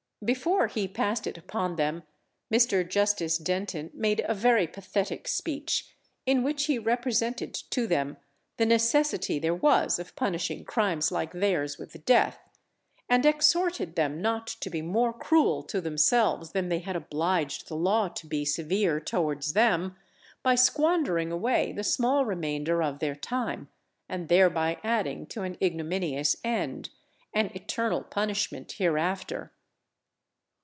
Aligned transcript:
Before 0.23 0.67
he 0.67 0.87
passed 0.87 1.25
it 1.25 1.35
upon 1.35 1.77
them 1.77 2.03
Mr. 2.53 2.87
Justice 2.87 3.39
Denton 3.39 3.89
made 3.91 4.23
a 4.27 4.35
very 4.35 4.67
pathetic 4.67 5.27
speech, 5.27 5.95
in 6.27 6.43
which 6.43 6.65
he 6.67 6.77
represented 6.77 7.55
to 7.71 7.87
them 7.87 8.17
the 8.57 8.67
necessity 8.67 9.39
there 9.39 9.55
was 9.55 9.97
of 9.97 10.15
punishing 10.15 10.63
crimes 10.63 11.11
like 11.11 11.31
theirs 11.33 11.79
with 11.79 12.05
death, 12.05 12.37
and 13.09 13.25
exhorted 13.25 13.95
them 13.95 14.21
not 14.21 14.45
to 14.45 14.69
be 14.69 14.83
more 14.83 15.11
cruel 15.11 15.63
to 15.63 15.81
themselves 15.81 16.51
than 16.51 16.69
they 16.69 16.79
had 16.81 16.95
obliged 16.95 17.67
the 17.67 17.75
law 17.75 18.07
to 18.09 18.27
be 18.27 18.45
severe 18.45 18.99
towards 18.99 19.53
them, 19.53 19.95
by 20.43 20.53
squandering 20.53 21.31
away 21.31 21.71
the 21.71 21.83
small 21.83 22.25
remainder 22.27 22.83
of 22.83 22.99
their 22.99 23.15
time, 23.15 23.69
and 24.07 24.29
thereby 24.29 24.77
adding 24.83 25.25
to 25.25 25.41
an 25.41 25.57
ignominious 25.59 26.35
end, 26.43 26.91
an 27.33 27.49
eternal 27.55 28.03
punishment 28.03 28.73
hereafter. 28.73 29.51